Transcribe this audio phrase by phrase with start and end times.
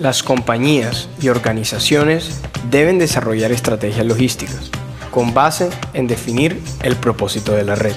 [0.00, 4.70] Las compañías y organizaciones deben desarrollar estrategias logísticas
[5.10, 7.92] con base en definir el propósito de la red,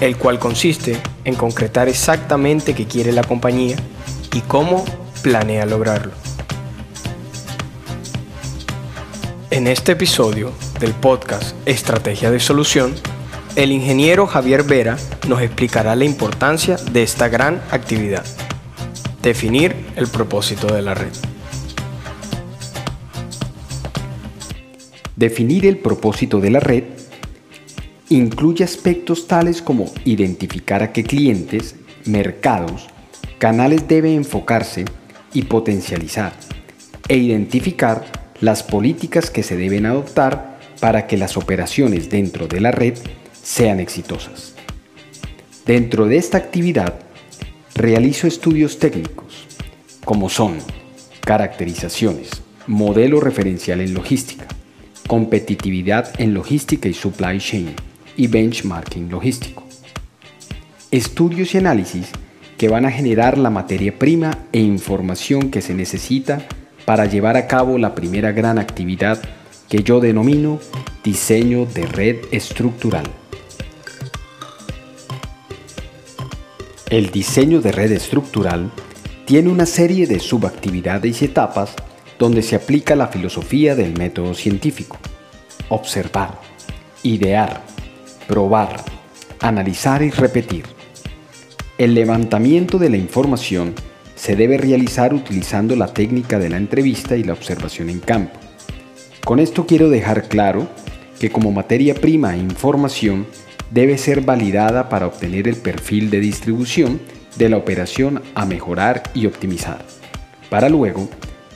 [0.00, 3.74] el cual consiste en concretar exactamente qué quiere la compañía
[4.32, 4.84] y cómo
[5.22, 6.12] planea lograrlo.
[9.50, 12.94] En este episodio del podcast Estrategia de Solución,
[13.56, 14.96] el ingeniero Javier Vera
[15.26, 18.24] nos explicará la importancia de esta gran actividad.
[19.26, 21.10] Definir el propósito de la red.
[25.16, 26.84] Definir el propósito de la red
[28.08, 32.86] incluye aspectos tales como identificar a qué clientes, mercados,
[33.38, 34.84] canales debe enfocarse
[35.32, 36.32] y potencializar,
[37.08, 38.04] e identificar
[38.40, 42.96] las políticas que se deben adoptar para que las operaciones dentro de la red
[43.42, 44.54] sean exitosas.
[45.66, 47.05] Dentro de esta actividad,
[47.76, 49.46] realizo estudios técnicos,
[50.02, 50.56] como son
[51.20, 52.30] caracterizaciones,
[52.66, 54.46] modelo referencial en logística,
[55.06, 57.74] competitividad en logística y supply chain
[58.16, 59.62] y benchmarking logístico.
[60.90, 62.12] Estudios y análisis
[62.56, 66.48] que van a generar la materia prima e información que se necesita
[66.86, 69.22] para llevar a cabo la primera gran actividad
[69.68, 70.60] que yo denomino
[71.04, 73.04] diseño de red estructural.
[76.90, 78.70] El diseño de red estructural
[79.24, 81.74] tiene una serie de subactividades y etapas
[82.16, 84.96] donde se aplica la filosofía del método científico.
[85.68, 86.40] Observar,
[87.02, 87.64] idear,
[88.28, 88.84] probar,
[89.40, 90.64] analizar y repetir.
[91.76, 93.74] El levantamiento de la información
[94.14, 98.38] se debe realizar utilizando la técnica de la entrevista y la observación en campo.
[99.24, 100.68] Con esto quiero dejar claro
[101.18, 103.26] que como materia prima e información
[103.70, 107.00] debe ser validada para obtener el perfil de distribución
[107.36, 109.84] de la operación a mejorar y optimizar,
[110.50, 111.08] para luego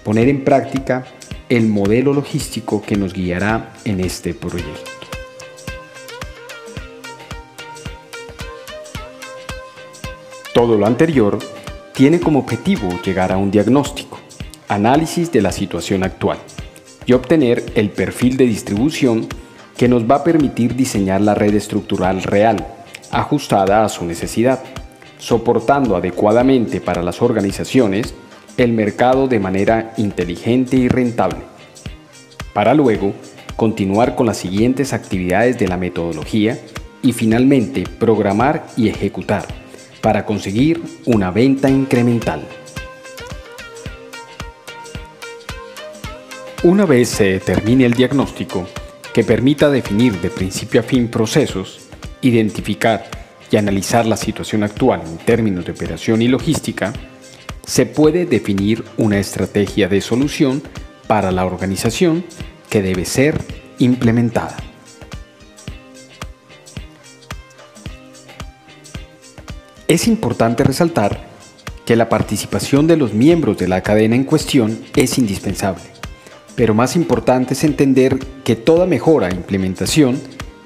[0.05, 1.07] poner en práctica
[1.49, 4.91] el modelo logístico que nos guiará en este proyecto.
[10.53, 11.39] Todo lo anterior
[11.95, 14.19] tiene como objetivo llegar a un diagnóstico,
[14.69, 16.39] análisis de la situación actual
[17.07, 19.27] y obtener el perfil de distribución
[19.81, 22.67] que nos va a permitir diseñar la red estructural real,
[23.11, 24.61] ajustada a su necesidad,
[25.17, 28.13] soportando adecuadamente para las organizaciones
[28.59, 31.39] el mercado de manera inteligente y rentable,
[32.53, 33.15] para luego
[33.57, 36.59] continuar con las siguientes actividades de la metodología
[37.01, 39.47] y finalmente programar y ejecutar
[40.03, 42.47] para conseguir una venta incremental.
[46.65, 48.67] Una vez se determine el diagnóstico,
[49.13, 51.81] que permita definir de principio a fin procesos,
[52.23, 53.11] identificar
[53.51, 56.93] y analizar la situación actual en términos de operación y logística,
[57.67, 60.63] se puede definir una estrategia de solución
[61.07, 62.25] para la organización
[62.69, 63.41] que debe ser
[63.79, 64.57] implementada.
[69.89, 71.29] Es importante resaltar
[71.85, 76.00] que la participación de los miembros de la cadena en cuestión es indispensable
[76.61, 80.21] pero más importante es entender que toda mejora e implementación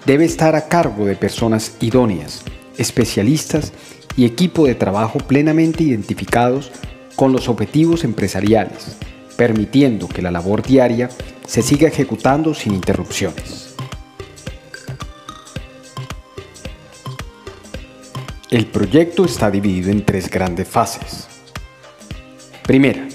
[0.04, 2.42] debe estar a cargo de personas idóneas,
[2.76, 3.72] especialistas
[4.16, 6.72] y equipo de trabajo plenamente identificados
[7.14, 8.96] con los objetivos empresariales,
[9.36, 11.10] permitiendo que la labor diaria
[11.46, 13.76] se siga ejecutando sin interrupciones.
[18.50, 21.28] El proyecto está dividido en tres grandes fases.
[22.64, 23.06] Primera,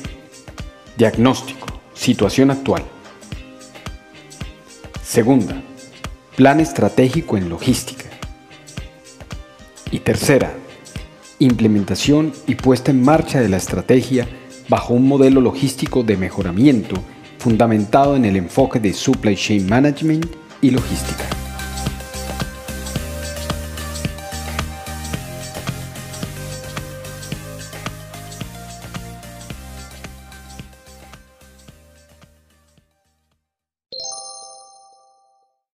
[0.95, 1.58] diagnóstico
[1.99, 2.85] Situación actual.
[5.03, 5.61] Segunda,
[6.37, 8.05] plan estratégico en logística.
[9.91, 10.53] Y tercera,
[11.39, 14.29] implementación y puesta en marcha de la estrategia
[14.69, 16.95] bajo un modelo logístico de mejoramiento
[17.37, 20.25] fundamentado en el enfoque de supply chain management
[20.61, 21.38] y logística.